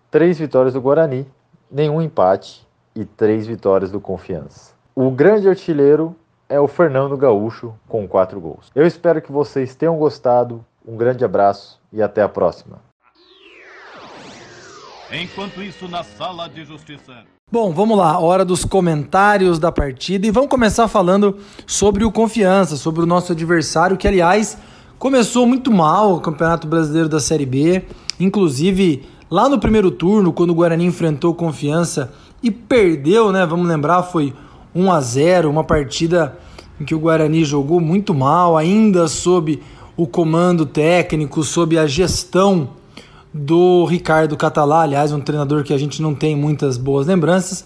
três 0.09 0.37
vitórias 0.37 0.73
do 0.73 0.81
Guarani, 0.81 1.27
nenhum 1.69 2.01
empate 2.01 2.65
e 2.95 3.03
três 3.03 3.45
vitórias 3.45 3.91
do 3.91 3.99
Confiança. 3.99 4.73
O 4.95 5.11
grande 5.11 5.49
artilheiro 5.49 6.15
é 6.47 6.59
o 6.59 6.67
Fernando 6.67 7.17
Gaúcho 7.17 7.73
com 7.87 8.07
quatro 8.07 8.39
gols. 8.39 8.71
Eu 8.73 8.85
espero 8.85 9.21
que 9.21 9.31
vocês 9.31 9.75
tenham 9.75 9.97
gostado. 9.97 10.63
Um 10.87 10.95
grande 10.95 11.25
abraço 11.25 11.81
e 11.91 12.01
até 12.01 12.21
a 12.21 12.29
próxima. 12.29 12.79
Enquanto 15.11 15.61
isso, 15.61 15.87
na 15.87 16.03
sala 16.03 16.47
de 16.47 16.63
justiça. 16.63 17.25
Bom, 17.51 17.71
vamos 17.71 17.95
lá, 17.95 18.19
hora 18.19 18.43
dos 18.43 18.65
comentários 18.65 19.59
da 19.59 19.71
partida 19.71 20.25
e 20.25 20.31
vamos 20.31 20.49
começar 20.49 20.87
falando 20.87 21.37
sobre 21.67 22.03
o 22.03 22.11
Confiança, 22.11 22.75
sobre 22.75 23.03
o 23.03 23.05
nosso 23.05 23.33
adversário, 23.33 23.95
que 23.95 24.07
aliás 24.07 24.57
começou 24.97 25.45
muito 25.45 25.71
mal 25.71 26.15
o 26.15 26.19
Campeonato 26.19 26.67
Brasileiro 26.67 27.07
da 27.07 27.19
Série 27.19 27.45
B, 27.45 27.83
inclusive 28.19 29.03
lá 29.29 29.47
no 29.47 29.59
primeiro 29.59 29.91
turno, 29.91 30.33
quando 30.33 30.49
o 30.49 30.55
Guarani 30.55 30.85
enfrentou 30.85 31.33
o 31.33 31.35
Confiança 31.35 32.11
e 32.41 32.49
perdeu, 32.49 33.31
né? 33.31 33.45
Vamos 33.45 33.67
lembrar, 33.67 34.01
foi 34.01 34.33
1 34.73 34.91
a 34.91 34.99
0, 34.99 35.47
uma 35.47 35.63
partida 35.63 36.39
em 36.81 36.83
que 36.83 36.95
o 36.95 36.99
Guarani 36.99 37.45
jogou 37.45 37.79
muito 37.79 38.11
mal, 38.11 38.57
ainda 38.57 39.07
sob 39.07 39.61
o 39.95 40.07
comando 40.07 40.65
técnico, 40.65 41.43
sob 41.43 41.77
a 41.77 41.85
gestão 41.85 42.69
do 43.37 43.83
Ricardo 43.83 44.37
Catalá, 44.37 44.83
aliás, 44.83 45.11
um 45.11 45.19
treinador 45.19 45.61
que 45.61 45.73
a 45.73 45.77
gente 45.77 46.01
não 46.01 46.15
tem 46.15 46.37
muitas 46.37 46.77
boas 46.77 47.05
lembranças. 47.05 47.65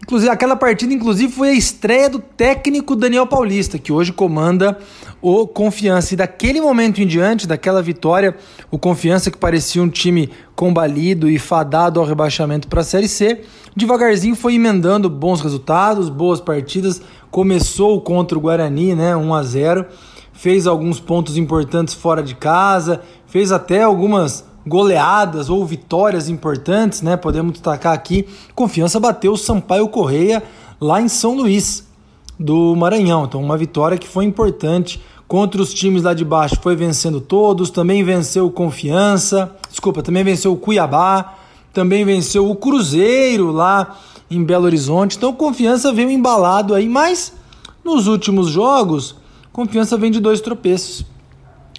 Inclusive, 0.00 0.30
aquela 0.30 0.54
partida, 0.54 0.94
inclusive, 0.94 1.32
foi 1.32 1.48
a 1.48 1.54
estreia 1.54 2.08
do 2.08 2.20
técnico 2.20 2.94
Daniel 2.94 3.26
Paulista, 3.26 3.80
que 3.80 3.92
hoje 3.92 4.12
comanda 4.12 4.78
o 5.20 5.44
Confiança. 5.44 6.14
E 6.14 6.16
daquele 6.16 6.60
momento 6.60 7.02
em 7.02 7.06
diante, 7.06 7.48
daquela 7.48 7.82
vitória, 7.82 8.36
o 8.70 8.78
Confiança, 8.78 9.28
que 9.28 9.36
parecia 9.36 9.82
um 9.82 9.88
time 9.88 10.30
combalido 10.54 11.28
e 11.28 11.36
fadado 11.36 11.98
ao 11.98 12.06
rebaixamento 12.06 12.68
para 12.68 12.82
a 12.82 12.84
Série 12.84 13.08
C, 13.08 13.42
devagarzinho 13.74 14.36
foi 14.36 14.54
emendando 14.54 15.10
bons 15.10 15.40
resultados, 15.40 16.08
boas 16.08 16.40
partidas. 16.40 17.02
Começou 17.28 18.00
contra 18.00 18.38
o 18.38 18.40
Guarani, 18.40 18.94
né, 18.94 19.16
1 19.16 19.34
a 19.34 19.42
0 19.42 19.86
fez 20.40 20.66
alguns 20.66 20.98
pontos 20.98 21.36
importantes 21.36 21.92
fora 21.92 22.22
de 22.22 22.34
casa, 22.34 23.02
fez 23.26 23.52
até 23.52 23.82
algumas 23.82 24.42
goleadas 24.66 25.48
ou 25.48 25.64
vitórias 25.64 26.28
importantes, 26.28 27.02
né? 27.02 27.16
Podemos 27.16 27.52
destacar 27.52 27.92
aqui, 27.92 28.26
Confiança 28.54 29.00
bateu 29.00 29.32
o 29.32 29.36
Sampaio 29.36 29.88
Correia 29.88 30.42
lá 30.80 31.00
em 31.00 31.08
São 31.08 31.34
Luís 31.34 31.86
do 32.38 32.74
Maranhão. 32.74 33.24
Então, 33.24 33.42
uma 33.42 33.56
vitória 33.56 33.98
que 33.98 34.08
foi 34.08 34.24
importante 34.24 35.00
contra 35.28 35.62
os 35.62 35.72
times 35.72 36.02
lá 36.02 36.14
de 36.14 36.24
baixo. 36.24 36.56
Foi 36.60 36.74
vencendo 36.74 37.20
todos, 37.20 37.70
também 37.70 38.02
venceu 38.02 38.46
o 38.46 38.50
Confiança, 38.50 39.54
desculpa, 39.70 40.02
também 40.02 40.24
venceu 40.24 40.52
o 40.52 40.56
Cuiabá, 40.56 41.34
também 41.72 42.04
venceu 42.04 42.50
o 42.50 42.56
Cruzeiro 42.56 43.52
lá 43.52 43.96
em 44.30 44.42
Belo 44.42 44.64
Horizonte. 44.64 45.16
Então, 45.16 45.32
Confiança 45.32 45.92
veio 45.92 46.10
embalado 46.10 46.74
aí, 46.74 46.88
mas 46.88 47.32
nos 47.84 48.06
últimos 48.06 48.48
jogos, 48.48 49.14
Confiança 49.52 49.96
vem 49.96 50.10
de 50.10 50.20
dois 50.20 50.40
tropeços. 50.40 51.04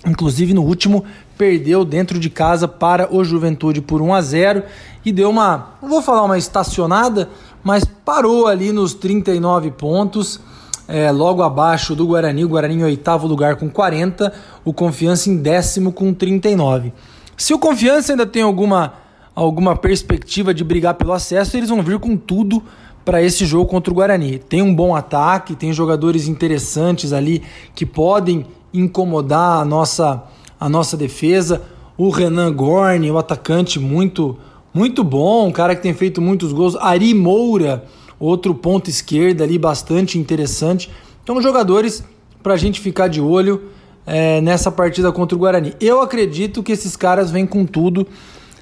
Inclusive 0.05 0.53
no 0.53 0.63
último 0.63 1.03
perdeu 1.37 1.85
dentro 1.85 2.19
de 2.19 2.29
casa 2.29 2.67
para 2.67 3.13
o 3.13 3.23
Juventude 3.23 3.81
por 3.81 4.01
1 4.01 4.13
a 4.13 4.21
0 4.21 4.63
e 5.05 5.11
deu 5.11 5.29
uma, 5.29 5.75
não 5.81 5.89
vou 5.89 6.01
falar 6.01 6.23
uma 6.23 6.37
estacionada, 6.37 7.29
mas 7.63 7.85
parou 7.85 8.47
ali 8.47 8.71
nos 8.71 8.93
39 8.93 9.71
pontos, 9.71 10.39
é, 10.87 11.11
logo 11.11 11.43
abaixo 11.43 11.95
do 11.95 12.07
Guarani, 12.07 12.43
o 12.43 12.49
Guarani 12.49 12.75
em 12.75 12.83
oitavo 12.83 13.27
lugar 13.27 13.55
com 13.55 13.69
40, 13.69 14.33
o 14.65 14.73
Confiança 14.73 15.29
em 15.29 15.37
décimo 15.37 15.91
com 15.91 16.13
39. 16.13 16.91
Se 17.37 17.53
o 17.53 17.59
Confiança 17.59 18.13
ainda 18.13 18.25
tem 18.25 18.41
alguma, 18.41 18.93
alguma 19.35 19.75
perspectiva 19.75 20.53
de 20.53 20.63
brigar 20.63 20.95
pelo 20.95 21.13
acesso, 21.13 21.57
eles 21.57 21.69
vão 21.69 21.81
vir 21.81 21.99
com 21.99 22.17
tudo 22.17 22.63
para 23.05 23.21
esse 23.21 23.45
jogo 23.45 23.67
contra 23.67 23.91
o 23.91 23.95
Guarani. 23.95 24.37
Tem 24.37 24.61
um 24.61 24.73
bom 24.73 24.95
ataque, 24.95 25.55
tem 25.55 25.71
jogadores 25.73 26.27
interessantes 26.27 27.13
ali 27.13 27.41
que 27.73 27.85
podem 27.85 28.45
incomodar 28.73 29.61
a 29.61 29.65
nossa 29.65 30.23
a 30.59 30.69
nossa 30.69 30.95
defesa. 30.95 31.63
O 31.97 32.09
Renan 32.09 32.53
Gorni, 32.53 33.09
o 33.09 33.17
atacante 33.17 33.79
muito 33.79 34.37
muito 34.73 35.03
bom, 35.03 35.47
um 35.47 35.51
cara 35.51 35.75
que 35.75 35.81
tem 35.81 35.93
feito 35.93 36.21
muitos 36.21 36.53
gols. 36.53 36.75
Ari 36.77 37.13
Moura, 37.13 37.83
outro 38.19 38.55
ponto 38.55 38.89
esquerda 38.89 39.43
ali 39.43 39.57
bastante 39.57 40.17
interessante. 40.17 40.89
Então, 41.23 41.41
jogadores 41.41 42.03
para 42.41 42.53
a 42.53 42.57
gente 42.57 42.79
ficar 42.79 43.07
de 43.07 43.19
olho 43.19 43.69
é, 44.05 44.41
nessa 44.41 44.71
partida 44.71 45.11
contra 45.11 45.35
o 45.35 45.39
Guarani. 45.39 45.75
Eu 45.79 46.01
acredito 46.01 46.63
que 46.63 46.71
esses 46.71 46.95
caras 46.95 47.29
vêm 47.29 47.45
com 47.45 47.65
tudo, 47.65 48.07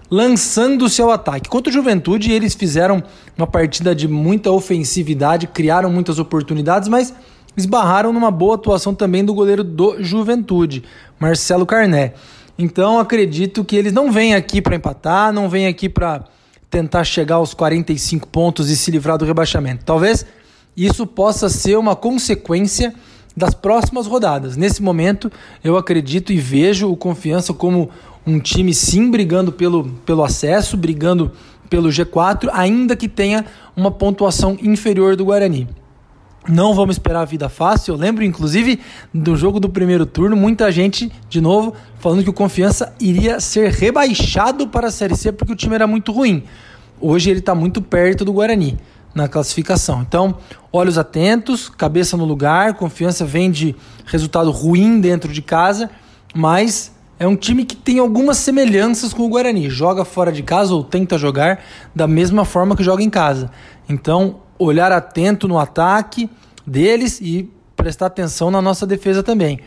lançando-se 0.10 1.02
ao 1.02 1.12
ataque. 1.12 1.50
Contra 1.50 1.70
o 1.70 1.74
Juventude, 1.74 2.32
eles 2.32 2.56
fizeram 2.56 3.04
uma 3.38 3.48
partida 3.48 3.94
de 3.96 4.08
muita 4.08 4.52
ofensividade, 4.52 5.48
criaram 5.48 5.90
muitas 5.90 6.20
oportunidades, 6.20 6.90
mas 6.90 7.14
esbarraram 7.60 8.12
numa 8.12 8.32
boa 8.32 8.56
atuação 8.56 8.94
também 8.96 9.24
do 9.24 9.34
goleiro 9.34 9.64
do 9.64 10.02
Juventude, 10.02 10.84
Marcelo 11.20 11.66
Carné. 11.66 12.14
Então 12.58 13.00
acredito 13.00 13.64
que 13.64 13.76
eles 13.76 13.94
não 13.94 14.12
vêm 14.12 14.36
aqui 14.36 14.62
para 14.62 14.76
empatar, 14.76 15.32
não 15.32 15.48
vêm 15.48 15.68
aqui 15.68 15.88
para 15.88 16.26
tentar 16.70 17.04
chegar 17.04 17.36
aos 17.36 17.54
45 17.54 18.28
pontos 18.28 18.70
e 18.70 18.76
se 18.76 18.92
livrar 18.92 19.18
do 19.18 19.26
rebaixamento. 19.26 19.86
Talvez 19.86 20.26
isso 20.76 21.06
possa 21.06 21.50
ser 21.50 21.78
uma 21.78 21.96
consequência 21.96 22.94
das 23.36 23.54
próximas 23.54 24.08
rodadas. 24.08 24.58
Nesse 24.58 24.82
momento, 24.82 25.32
eu 25.64 25.78
acredito 25.78 26.34
e 26.34 26.38
vejo 26.38 26.92
o 26.92 26.98
Confiança 26.98 27.54
como 27.54 27.90
um 28.26 28.40
time 28.40 28.74
sim 28.74 29.10
brigando 29.10 29.52
pelo, 29.52 29.86
pelo 30.06 30.24
acesso, 30.24 30.76
brigando 30.76 31.32
pelo 31.70 31.90
G4, 31.90 32.50
ainda 32.52 32.96
que 32.96 33.08
tenha 33.08 33.46
uma 33.76 33.92
pontuação 33.92 34.58
inferior 34.62 35.16
do 35.16 35.26
Guarani. 35.26 35.68
Não 36.48 36.74
vamos 36.74 36.96
esperar 36.96 37.22
a 37.22 37.26
vida 37.26 37.50
fácil. 37.50 37.94
Eu 37.94 37.98
lembro, 37.98 38.24
inclusive, 38.24 38.80
do 39.14 39.36
jogo 39.36 39.60
do 39.60 39.70
primeiro 39.70 40.06
turno, 40.06 40.36
muita 40.36 40.72
gente, 40.72 41.12
de 41.30 41.42
novo, 41.42 41.74
falando 42.00 42.24
que 42.24 42.30
o 42.30 42.34
Confiança 42.34 42.94
iria 43.00 43.40
ser 43.40 43.72
rebaixado 43.72 44.68
para 44.68 44.88
a 44.88 44.92
Série 44.92 45.16
C 45.16 45.32
porque 45.32 45.54
o 45.54 45.56
time 45.56 45.76
era 45.76 45.86
muito 45.86 46.12
ruim. 46.12 46.44
Hoje 47.00 47.30
ele 47.30 47.40
está 47.40 47.54
muito 47.54 47.82
perto 47.82 48.26
do 48.26 48.34
Guarani 48.34 48.78
na 49.14 49.28
classificação. 49.28 50.02
Então, 50.02 50.38
olhos 50.72 50.98
atentos, 50.98 51.70
cabeça 51.70 52.16
no 52.16 52.26
lugar. 52.26 52.76
Confiança 52.76 53.26
vem 53.26 53.52
de 53.52 53.76
resultado 54.06 54.52
ruim 54.52 55.00
dentro 55.00 55.32
de 55.32 55.42
casa, 55.42 55.90
mas 56.34 56.92
é 57.20 57.28
um 57.28 57.36
time 57.36 57.66
que 57.66 57.76
tem 57.76 58.00
algumas 58.00 58.38
semelhanças 58.38 59.14
com 59.14 59.24
o 59.24 59.30
Guarani. 59.30 59.70
Joga 59.70 60.06
fora 60.06 60.32
de 60.32 60.42
casa 60.42 60.74
ou 60.74 60.84
tenta 60.84 61.18
jogar 61.18 61.64
da 61.94 62.08
mesma 62.08 62.46
forma 62.46 62.76
que 62.76 62.84
joga 62.84 63.04
em 63.04 63.10
casa. 63.10 63.52
Então, 63.88 64.38
olhar 64.60 64.92
atento 64.92 65.48
no 65.48 65.58
ataque 65.58 66.30
deles 66.68 67.20
e 67.22 67.50
prestar 67.76 68.08
atenção 68.08 68.52
na 68.52 68.62
nossa 68.62 68.86
defesa 68.86 69.24
também. 69.24 69.60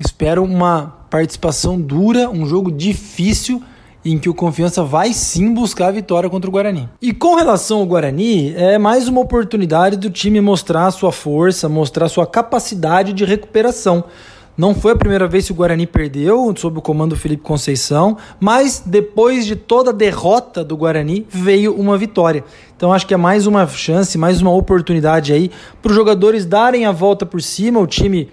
Espero 0.00 0.42
uma 0.42 0.96
participação 1.10 1.80
dura, 1.80 2.30
um 2.30 2.46
jogo 2.46 2.72
difícil 2.72 3.62
em 4.04 4.18
que 4.18 4.28
o 4.28 4.34
Confiança 4.34 4.82
vai 4.82 5.12
sim 5.12 5.52
buscar 5.52 5.88
a 5.88 5.92
vitória 5.92 6.30
contra 6.30 6.48
o 6.48 6.52
Guarani. 6.52 6.88
E 7.02 7.12
com 7.12 7.34
relação 7.34 7.80
ao 7.80 7.86
Guarani, 7.86 8.54
é 8.54 8.78
mais 8.78 9.08
uma 9.08 9.20
oportunidade 9.20 9.96
do 9.96 10.08
time 10.08 10.40
mostrar 10.40 10.90
sua 10.92 11.12
força, 11.12 11.68
mostrar 11.68 12.08
sua 12.08 12.26
capacidade 12.26 13.12
de 13.12 13.24
recuperação. 13.24 14.04
Não 14.58 14.74
foi 14.74 14.90
a 14.90 14.96
primeira 14.96 15.28
vez 15.28 15.46
que 15.46 15.52
o 15.52 15.54
Guarani 15.54 15.86
perdeu 15.86 16.52
sob 16.56 16.80
o 16.80 16.82
comando 16.82 17.10
do 17.10 17.16
Felipe 17.16 17.44
Conceição, 17.44 18.16
mas 18.40 18.82
depois 18.84 19.46
de 19.46 19.54
toda 19.54 19.90
a 19.90 19.92
derrota 19.92 20.64
do 20.64 20.76
Guarani 20.76 21.24
veio 21.30 21.72
uma 21.76 21.96
vitória. 21.96 22.42
Então 22.76 22.92
acho 22.92 23.06
que 23.06 23.14
é 23.14 23.16
mais 23.16 23.46
uma 23.46 23.64
chance, 23.68 24.18
mais 24.18 24.42
uma 24.42 24.52
oportunidade 24.52 25.32
aí 25.32 25.52
para 25.80 25.90
os 25.90 25.94
jogadores 25.94 26.44
darem 26.44 26.86
a 26.86 26.90
volta 26.90 27.24
por 27.24 27.40
cima. 27.40 27.78
O 27.78 27.86
time 27.86 28.28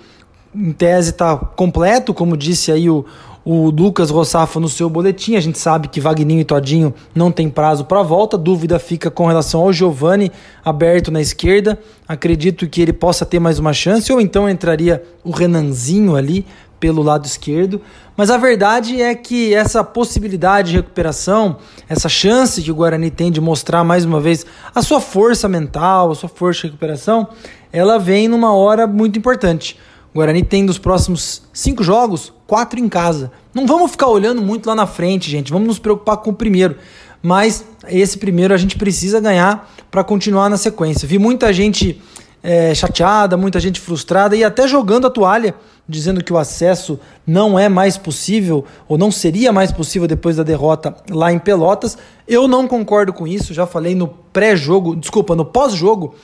em 0.55 0.71
tese 0.71 1.11
está 1.11 1.37
completo, 1.37 2.11
como 2.11 2.35
disse 2.35 2.71
aí 2.71 2.89
o, 2.89 3.05
o 3.45 3.69
Lucas 3.69 4.09
Rossafa 4.09 4.59
no 4.59 4.67
seu 4.67 4.89
boletim. 4.89 5.35
A 5.35 5.39
gente 5.39 5.59
sabe 5.59 5.87
que 5.87 6.01
Vagninho 6.01 6.41
e 6.41 6.43
Todinho 6.43 6.93
não 7.13 7.31
tem 7.31 7.47
prazo 7.47 7.85
para 7.85 8.01
volta. 8.01 8.37
Dúvida 8.37 8.79
fica 8.79 9.11
com 9.11 9.27
relação 9.27 9.61
ao 9.61 9.71
Giovani 9.71 10.31
aberto 10.63 11.11
na 11.11 11.21
esquerda. 11.21 11.77
Acredito 12.07 12.67
que 12.67 12.81
ele 12.81 12.91
possa 12.91 13.25
ter 13.25 13.39
mais 13.39 13.59
uma 13.59 13.71
chance, 13.71 14.11
ou 14.11 14.19
então 14.19 14.49
entraria 14.49 15.03
o 15.23 15.29
Renanzinho 15.29 16.15
ali 16.15 16.43
pelo 16.79 17.03
lado 17.03 17.25
esquerdo. 17.25 17.79
Mas 18.17 18.29
a 18.29 18.37
verdade 18.37 19.01
é 19.01 19.13
que 19.13 19.53
essa 19.53 19.83
possibilidade 19.83 20.71
de 20.71 20.77
recuperação, 20.77 21.57
essa 21.87 22.09
chance 22.09 22.61
que 22.61 22.71
o 22.71 22.75
Guarani 22.75 23.11
tem 23.11 23.31
de 23.31 23.39
mostrar 23.39 23.83
mais 23.83 24.05
uma 24.05 24.19
vez 24.19 24.45
a 24.73 24.81
sua 24.81 24.99
força 24.99 25.47
mental, 25.47 26.11
a 26.11 26.15
sua 26.15 26.29
força 26.29 26.61
de 26.61 26.67
recuperação, 26.67 27.27
ela 27.71 27.99
vem 27.99 28.27
numa 28.27 28.53
hora 28.53 28.87
muito 28.87 29.19
importante. 29.19 29.77
Guarani 30.15 30.43
tem 30.43 30.65
dos 30.65 30.77
próximos 30.77 31.41
cinco 31.51 31.83
jogos, 31.83 32.31
quatro 32.47 32.79
em 32.79 32.87
casa. 32.87 33.33
Não 33.53 33.67
vamos 33.67 33.91
ficar 33.91 34.07
olhando 34.07 34.41
muito 34.41 34.65
lá 34.65 34.73
na 34.73 34.87
frente, 34.87 35.29
gente. 35.29 35.51
Vamos 35.51 35.67
nos 35.67 35.77
preocupar 35.77 36.15
com 36.17 36.29
o 36.29 36.33
primeiro. 36.33 36.77
Mas 37.21 37.65
esse 37.85 38.17
primeiro 38.17 38.53
a 38.53 38.57
gente 38.57 38.77
precisa 38.77 39.19
ganhar 39.19 39.69
para 39.91 40.05
continuar 40.05 40.49
na 40.49 40.55
sequência. 40.55 41.05
Vi 41.05 41.19
muita 41.19 41.51
gente 41.51 42.01
é, 42.41 42.73
chateada, 42.73 43.35
muita 43.35 43.59
gente 43.59 43.81
frustrada 43.81 44.37
e 44.37 44.43
até 44.43 44.65
jogando 44.69 45.05
a 45.05 45.09
toalha, 45.09 45.53
dizendo 45.89 46.23
que 46.23 46.31
o 46.31 46.37
acesso 46.37 46.97
não 47.27 47.59
é 47.59 47.67
mais 47.67 47.97
possível 47.97 48.63
ou 48.87 48.97
não 48.97 49.11
seria 49.11 49.51
mais 49.51 49.69
possível 49.69 50.07
depois 50.07 50.37
da 50.37 50.43
derrota 50.43 50.95
lá 51.09 51.33
em 51.33 51.39
Pelotas. 51.39 51.97
Eu 52.25 52.47
não 52.47 52.69
concordo 52.69 53.11
com 53.11 53.27
isso, 53.27 53.53
já 53.53 53.67
falei 53.67 53.95
no 53.95 54.07
pré-jogo, 54.07 54.95
desculpa, 54.95 55.35
no 55.35 55.43
pós-jogo 55.43 56.15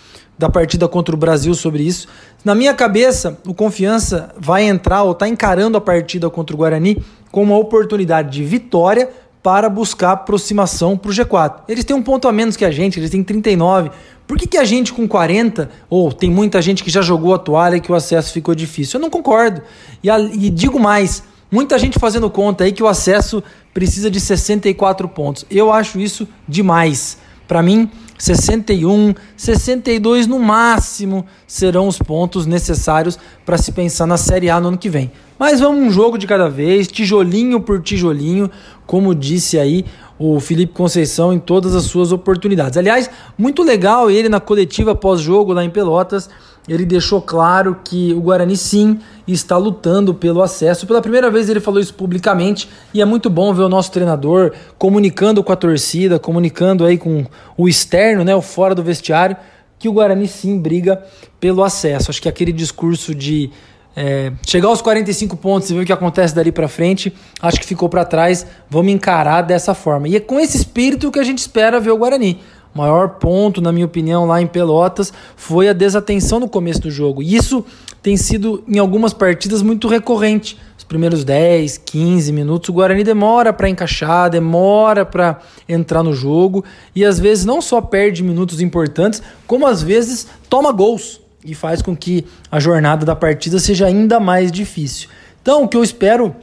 da 0.41 0.49
partida 0.49 0.87
contra 0.87 1.13
o 1.13 1.17
Brasil 1.17 1.53
sobre 1.53 1.83
isso. 1.83 2.07
Na 2.43 2.55
minha 2.55 2.73
cabeça, 2.73 3.37
o 3.45 3.53
Confiança 3.53 4.33
vai 4.39 4.63
entrar 4.63 5.03
ou 5.03 5.11
está 5.11 5.27
encarando 5.27 5.77
a 5.77 5.81
partida 5.81 6.31
contra 6.31 6.55
o 6.55 6.57
Guarani 6.57 6.97
com 7.31 7.43
uma 7.43 7.55
oportunidade 7.55 8.31
de 8.31 8.43
vitória 8.43 9.07
para 9.43 9.69
buscar 9.69 10.13
aproximação 10.13 10.97
para 10.97 11.11
o 11.11 11.13
G4. 11.13 11.61
Eles 11.67 11.85
têm 11.85 11.95
um 11.95 12.01
ponto 12.01 12.27
a 12.27 12.31
menos 12.31 12.57
que 12.57 12.65
a 12.65 12.71
gente, 12.71 12.99
eles 12.99 13.11
têm 13.11 13.23
39. 13.23 13.91
Por 14.25 14.35
que, 14.35 14.47
que 14.47 14.57
a 14.57 14.63
gente 14.63 14.91
com 14.93 15.07
40, 15.07 15.69
ou 15.87 16.11
tem 16.11 16.31
muita 16.31 16.59
gente 16.59 16.83
que 16.83 16.89
já 16.89 17.03
jogou 17.03 17.35
a 17.35 17.37
toalha 17.37 17.75
e 17.75 17.81
que 17.81 17.91
o 17.91 17.95
acesso 17.95 18.33
ficou 18.33 18.55
difícil? 18.55 18.97
Eu 18.97 19.01
não 19.03 19.11
concordo. 19.11 19.61
E, 20.01 20.09
a, 20.09 20.19
e 20.19 20.49
digo 20.49 20.79
mais, 20.79 21.21
muita 21.51 21.77
gente 21.77 21.99
fazendo 21.99 22.27
conta 22.31 22.63
aí 22.63 22.71
que 22.71 22.81
o 22.81 22.87
acesso 22.87 23.43
precisa 23.71 24.09
de 24.09 24.19
64 24.19 25.07
pontos. 25.07 25.45
Eu 25.51 25.71
acho 25.71 25.99
isso 25.99 26.27
demais. 26.47 27.19
Para 27.47 27.61
mim, 27.61 27.91
61, 28.21 29.15
62 29.35 30.27
no 30.27 30.37
máximo 30.37 31.25
serão 31.47 31.87
os 31.87 31.97
pontos 31.97 32.45
necessários 32.45 33.17
para 33.43 33.57
se 33.57 33.71
pensar 33.71 34.05
na 34.05 34.15
Série 34.15 34.47
A 34.47 34.59
no 34.59 34.67
ano 34.67 34.77
que 34.77 34.89
vem. 34.89 35.11
Mas 35.39 35.59
vamos 35.59 35.81
um 35.81 35.89
jogo 35.89 36.19
de 36.19 36.27
cada 36.27 36.47
vez, 36.47 36.87
tijolinho 36.87 37.59
por 37.61 37.81
tijolinho, 37.81 38.47
como 38.85 39.15
disse 39.15 39.57
aí 39.57 39.85
o 40.19 40.39
Felipe 40.39 40.71
Conceição 40.71 41.33
em 41.33 41.39
todas 41.39 41.73
as 41.73 41.85
suas 41.85 42.11
oportunidades. 42.11 42.77
Aliás, 42.77 43.09
muito 43.35 43.63
legal 43.63 44.11
ele 44.11 44.29
na 44.29 44.39
coletiva 44.39 44.93
pós-jogo 44.93 45.51
lá 45.51 45.65
em 45.65 45.69
Pelotas 45.71 46.29
ele 46.67 46.85
deixou 46.85 47.21
claro 47.21 47.79
que 47.83 48.13
o 48.13 48.21
Guarani 48.21 48.55
sim 48.55 48.99
está 49.27 49.57
lutando 49.57 50.13
pelo 50.13 50.41
acesso. 50.41 50.85
Pela 50.85 51.01
primeira 51.01 51.29
vez 51.29 51.49
ele 51.49 51.59
falou 51.59 51.79
isso 51.79 51.93
publicamente 51.93 52.69
e 52.93 53.01
é 53.01 53.05
muito 53.05 53.29
bom 53.29 53.53
ver 53.53 53.63
o 53.63 53.69
nosso 53.69 53.91
treinador 53.91 54.53
comunicando 54.77 55.43
com 55.43 55.51
a 55.51 55.55
torcida, 55.55 56.19
comunicando 56.19 56.85
aí 56.85 56.97
com 56.97 57.25
o 57.57 57.67
externo, 57.67 58.23
né, 58.23 58.35
o 58.35 58.41
fora 58.41 58.75
do 58.75 58.83
vestiário, 58.83 59.35
que 59.79 59.89
o 59.89 59.93
Guarani 59.93 60.27
sim 60.27 60.59
briga 60.59 61.03
pelo 61.39 61.63
acesso. 61.63 62.11
Acho 62.11 62.21
que 62.21 62.29
aquele 62.29 62.51
discurso 62.51 63.15
de 63.15 63.49
é, 63.95 64.31
chegar 64.45 64.69
aos 64.69 64.81
45 64.81 65.35
pontos 65.37 65.69
e 65.69 65.73
ver 65.73 65.81
o 65.81 65.85
que 65.85 65.91
acontece 65.91 66.33
dali 66.33 66.51
para 66.51 66.67
frente, 66.67 67.13
acho 67.41 67.59
que 67.59 67.65
ficou 67.65 67.89
para 67.89 68.05
trás. 68.05 68.45
Vamos 68.69 68.91
encarar 68.91 69.41
dessa 69.41 69.73
forma. 69.73 70.07
E 70.07 70.15
é 70.15 70.19
com 70.19 70.39
esse 70.39 70.57
espírito 70.57 71.11
que 71.11 71.19
a 71.19 71.23
gente 71.23 71.39
espera 71.39 71.79
ver 71.79 71.91
o 71.91 71.97
Guarani. 71.97 72.39
O 72.73 72.77
maior 72.77 73.09
ponto, 73.09 73.61
na 73.61 73.71
minha 73.71 73.85
opinião, 73.85 74.25
lá 74.25 74.41
em 74.41 74.47
Pelotas 74.47 75.11
foi 75.35 75.67
a 75.67 75.73
desatenção 75.73 76.39
no 76.39 76.47
começo 76.47 76.81
do 76.81 76.91
jogo. 76.91 77.21
E 77.21 77.35
isso 77.35 77.65
tem 78.01 78.15
sido, 78.15 78.63
em 78.67 78.79
algumas 78.79 79.13
partidas, 79.13 79.61
muito 79.61 79.87
recorrente. 79.87 80.57
Os 80.77 80.83
primeiros 80.83 81.23
10, 81.23 81.77
15 81.77 82.31
minutos, 82.31 82.69
o 82.69 82.73
Guarani 82.73 83.03
demora 83.03 83.53
para 83.53 83.69
encaixar, 83.69 84.29
demora 84.29 85.05
para 85.05 85.39
entrar 85.67 86.01
no 86.01 86.13
jogo 86.13 86.65
e 86.95 87.05
às 87.05 87.19
vezes 87.19 87.45
não 87.45 87.61
só 87.61 87.79
perde 87.81 88.23
minutos 88.23 88.59
importantes, 88.61 89.21
como 89.45 89.67
às 89.67 89.81
vezes 89.81 90.27
toma 90.49 90.71
gols 90.71 91.21
e 91.45 91.53
faz 91.53 91.81
com 91.81 91.95
que 91.95 92.25
a 92.51 92.59
jornada 92.59 93.05
da 93.05 93.15
partida 93.15 93.59
seja 93.59 93.85
ainda 93.85 94.19
mais 94.19 94.51
difícil. 94.51 95.09
Então, 95.41 95.63
o 95.63 95.67
que 95.67 95.77
eu 95.77 95.83
espero 95.83 96.35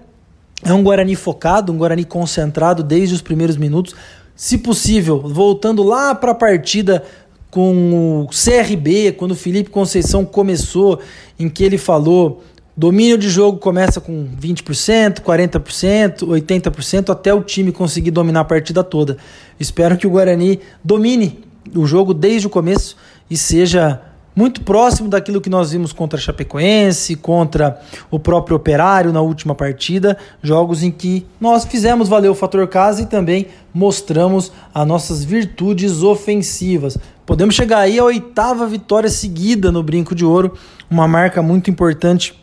é 0.64 0.72
um 0.72 0.82
Guarani 0.82 1.14
focado, 1.14 1.72
um 1.72 1.78
Guarani 1.78 2.04
concentrado 2.04 2.82
desde 2.82 3.14
os 3.14 3.22
primeiros 3.22 3.56
minutos, 3.56 3.94
se 4.38 4.56
possível, 4.56 5.18
voltando 5.18 5.82
lá 5.82 6.14
para 6.14 6.30
a 6.30 6.34
partida 6.34 7.02
com 7.50 8.22
o 8.22 8.28
CRB, 8.28 9.10
quando 9.18 9.32
o 9.32 9.36
Felipe 9.36 9.68
Conceição 9.68 10.24
começou, 10.24 11.00
em 11.40 11.48
que 11.48 11.64
ele 11.64 11.76
falou 11.76 12.44
domínio 12.76 13.18
de 13.18 13.28
jogo 13.28 13.58
começa 13.58 14.00
com 14.00 14.28
20%, 14.40 15.22
40%, 15.22 16.18
80%, 16.18 17.10
até 17.10 17.34
o 17.34 17.42
time 17.42 17.72
conseguir 17.72 18.12
dominar 18.12 18.42
a 18.42 18.44
partida 18.44 18.84
toda. 18.84 19.16
Espero 19.58 19.96
que 19.96 20.06
o 20.06 20.10
Guarani 20.10 20.60
domine 20.84 21.40
o 21.74 21.84
jogo 21.84 22.14
desde 22.14 22.46
o 22.46 22.50
começo 22.50 22.96
e 23.28 23.36
seja 23.36 24.00
muito 24.38 24.60
próximo 24.60 25.08
daquilo 25.08 25.40
que 25.40 25.50
nós 25.50 25.72
vimos 25.72 25.92
contra 25.92 26.16
a 26.16 26.22
Chapecoense, 26.22 27.16
contra 27.16 27.80
o 28.08 28.20
próprio 28.20 28.56
Operário 28.56 29.12
na 29.12 29.20
última 29.20 29.52
partida, 29.52 30.16
jogos 30.40 30.84
em 30.84 30.92
que 30.92 31.26
nós 31.40 31.64
fizemos 31.64 32.08
valer 32.08 32.28
o 32.28 32.36
fator 32.36 32.68
casa 32.68 33.02
e 33.02 33.06
também 33.06 33.48
mostramos 33.74 34.52
as 34.72 34.86
nossas 34.86 35.24
virtudes 35.24 36.04
ofensivas. 36.04 36.96
Podemos 37.26 37.56
chegar 37.56 37.80
aí 37.80 37.98
à 37.98 38.04
oitava 38.04 38.64
vitória 38.64 39.10
seguida 39.10 39.72
no 39.72 39.82
Brinco 39.82 40.14
de 40.14 40.24
Ouro, 40.24 40.56
uma 40.88 41.08
marca 41.08 41.42
muito 41.42 41.68
importante 41.68 42.40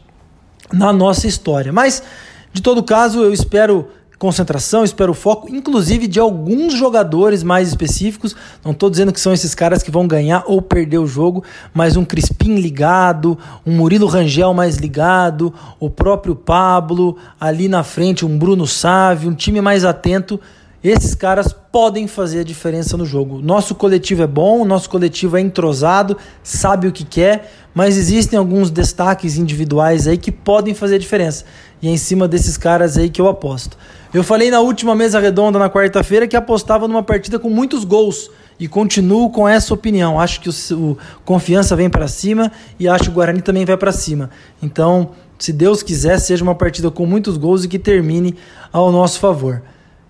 na 0.73 0.91
nossa 0.91 1.27
história. 1.27 1.71
Mas, 1.71 2.03
de 2.51 2.61
todo 2.61 2.83
caso, 2.83 3.23
eu 3.23 3.31
espero 3.31 3.87
concentração, 4.17 4.83
espero 4.83 5.13
foco, 5.13 5.53
inclusive 5.53 6.07
de 6.07 6.19
alguns 6.19 6.73
jogadores 6.73 7.43
mais 7.43 7.67
específicos. 7.67 8.35
Não 8.63 8.71
estou 8.71 8.89
dizendo 8.89 9.11
que 9.11 9.19
são 9.19 9.33
esses 9.33 9.53
caras 9.53 9.83
que 9.83 9.91
vão 9.91 10.07
ganhar 10.07 10.43
ou 10.47 10.61
perder 10.61 10.99
o 10.99 11.07
jogo, 11.07 11.43
mas 11.73 11.97
um 11.97 12.05
Crispim 12.05 12.55
ligado, 12.55 13.37
um 13.65 13.73
Murilo 13.73 14.07
Rangel 14.07 14.53
mais 14.53 14.77
ligado, 14.77 15.53
o 15.79 15.89
próprio 15.89 16.35
Pablo, 16.35 17.17
ali 17.39 17.67
na 17.67 17.83
frente 17.83 18.25
um 18.25 18.37
Bruno 18.37 18.65
Sávio, 18.65 19.29
um 19.29 19.35
time 19.35 19.61
mais 19.61 19.83
atento. 19.83 20.39
Esses 20.83 21.15
caras 21.15 21.51
podem 21.51 22.07
fazer 22.07 22.41
a 22.41 22.43
diferença 22.43 22.95
no 22.95 23.07
jogo. 23.07 23.41
Nosso 23.41 23.73
coletivo 23.73 24.21
é 24.21 24.27
bom, 24.27 24.63
nosso 24.63 24.87
coletivo 24.87 25.35
é 25.35 25.41
entrosado, 25.41 26.15
sabe 26.43 26.87
o 26.87 26.91
que 26.91 27.03
quer, 27.03 27.51
mas 27.73 27.97
existem 27.97 28.37
alguns 28.37 28.69
destaques 28.69 29.35
individuais 29.35 30.07
aí 30.07 30.15
que 30.15 30.31
podem 30.31 30.75
fazer 30.75 30.95
a 30.95 30.99
diferença. 30.99 31.43
E 31.81 31.87
é 31.87 31.91
em 31.91 31.97
cima 31.97 32.27
desses 32.27 32.55
caras 32.55 32.97
aí 32.97 33.09
que 33.09 33.19
eu 33.19 33.27
aposto. 33.27 33.75
Eu 34.13 34.23
falei 34.23 34.49
na 34.49 34.59
última 34.61 34.95
mesa 34.95 35.19
redonda 35.19 35.59
na 35.59 35.69
quarta-feira 35.69 36.27
que 36.27 36.35
apostava 36.35 36.87
numa 36.87 37.03
partida 37.03 37.37
com 37.37 37.49
muitos 37.49 37.83
gols 37.83 38.29
e 38.59 38.67
continuo 38.67 39.29
com 39.29 39.47
essa 39.47 39.73
opinião. 39.73 40.19
Acho 40.19 40.39
que 40.39 40.49
o, 40.49 40.53
o 40.73 40.97
Confiança 41.25 41.75
vem 41.75 41.89
para 41.89 42.07
cima 42.07 42.51
e 42.79 42.87
acho 42.87 43.05
que 43.05 43.09
o 43.09 43.13
Guarani 43.13 43.41
também 43.41 43.65
vai 43.65 43.77
para 43.77 43.91
cima. 43.91 44.29
Então, 44.61 45.11
se 45.37 45.51
Deus 45.51 45.83
quiser, 45.83 46.19
seja 46.19 46.43
uma 46.43 46.55
partida 46.55 46.89
com 46.89 47.05
muitos 47.05 47.37
gols 47.37 47.65
e 47.65 47.67
que 47.67 47.77
termine 47.77 48.35
ao 48.71 48.91
nosso 48.91 49.19
favor. 49.19 49.61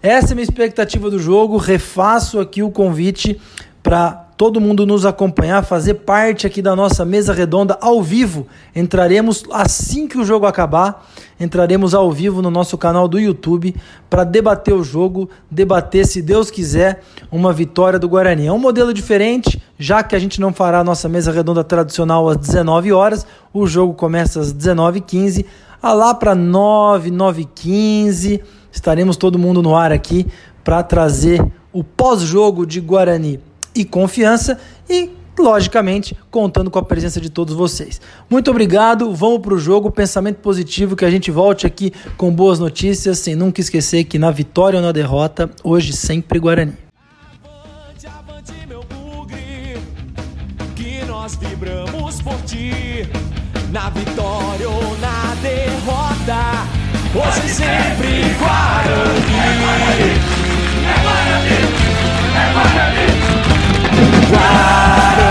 Essa 0.02 0.30
é 0.30 0.32
a 0.34 0.36
minha 0.36 0.44
expectativa 0.44 1.10
do 1.10 1.18
jogo. 1.18 1.58
Refaço 1.58 2.40
aqui 2.40 2.62
o 2.62 2.70
convite 2.70 3.42
para 3.82 4.25
todo 4.38 4.60
mundo 4.60 4.86
nos 4.86 5.06
acompanhar, 5.06 5.64
fazer 5.64 5.96
parte 5.96 6.46
aqui 6.46 6.62
da 6.62 6.76
nossa 6.76 7.06
mesa 7.06 7.34
redonda 7.34 7.78
ao 7.80 8.04
vivo. 8.04 8.46
Entraremos 8.76 9.46
assim 9.52 10.08
que 10.08 10.18
o 10.18 10.26
jogo 10.26 10.46
acabar, 10.46 11.08
entraremos 11.40 11.94
ao 11.94 12.12
vivo 12.12 12.42
no 12.42 12.52
nosso 12.52 12.78
canal 12.78 13.08
do 13.08 13.18
YouTube 13.18 13.74
para 14.10 14.26
debater 14.26 14.74
o 14.74 14.84
jogo, 14.84 15.30
debater, 15.50 16.06
se 16.06 16.22
Deus 16.22 16.52
quiser, 16.52 17.02
uma 17.32 17.54
vitória 17.54 17.98
do 17.98 18.10
Guarani. 18.10 18.48
É 18.48 18.52
um 18.52 18.60
modelo 18.60 18.94
diferente, 18.94 19.62
já 19.80 20.04
que 20.04 20.16
a 20.16 20.20
gente 20.20 20.42
não 20.42 20.54
fará 20.54 20.80
a 20.80 20.84
nossa 20.84 21.08
mesa 21.08 21.32
redonda 21.32 21.64
tradicional 21.64 22.28
às 22.28 22.38
19 22.38 22.92
horas, 22.92 23.26
o 23.54 23.66
jogo 23.66 23.94
começa 23.94 24.42
às 24.42 24.54
19h15, 24.54 25.46
a 25.82 25.94
lá 25.94 26.14
para 26.14 26.36
9, 26.36 27.10
9h15, 27.10 28.42
estaremos 28.70 29.16
todo 29.16 29.40
mundo 29.40 29.62
no 29.62 29.76
ar 29.76 29.94
aqui 29.94 30.28
para 30.62 30.84
trazer 30.84 31.46
o 31.72 31.84
pós-jogo 31.84 32.66
de 32.66 32.82
Guarani 32.82 33.40
e 33.76 33.84
confiança 33.84 34.58
e 34.90 35.12
logicamente, 35.38 36.16
contando 36.32 36.72
com 36.72 36.80
a 36.80 36.84
presença 36.84 37.20
de 37.20 37.30
todos 37.30 37.54
vocês. 37.54 38.00
Muito 38.30 38.50
obrigado, 38.50 39.14
vamos 39.14 39.40
para 39.40 39.54
o 39.54 39.60
jogo, 39.60 39.92
pensamento 39.92 40.38
positivo, 40.38 40.96
que 40.96 41.06
a 41.06 41.12
gente 41.12 41.30
volte 41.32 41.68
aqui 41.68 41.92
com 42.18 42.32
boas 42.32 42.60
notícias, 42.60 43.20
sem 43.20 43.36
nunca 43.36 43.62
esquecer 43.62 44.06
que 44.06 44.18
na 44.18 44.32
vitória 44.32 44.80
ou 44.80 44.86
na 44.86 44.92
derrota, 44.92 45.50
hoje 45.64 45.94
sempre 45.94 46.40
Guarani. 46.40 46.74
Avante, 47.44 48.08
avante, 48.08 48.54
meu 48.68 48.84
bugre, 48.84 49.78
que 50.76 51.04
nós 51.06 51.36
vibramos 51.36 52.22
por 52.22 52.38
ti, 52.44 53.08
na 53.72 53.90
vitória 53.90 54.70
ou 54.70 54.98
na 55.00 55.36
derrota, 55.42 56.66
hoje 57.14 57.50
sempre 57.50 58.24
Guarani. 58.40 59.36
É 59.36 59.60
Guarani, 59.60 60.12
é 60.86 61.04
Guarani, 61.04 61.56
é 62.36 62.54
Guarani. 62.54 63.25
Ride. 64.32 65.25